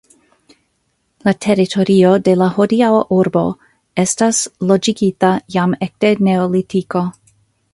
[1.27, 3.43] La teritorio de la hodiaŭa urbo
[4.05, 4.41] estas
[4.73, 7.05] loĝigita jam ekde neolitiko.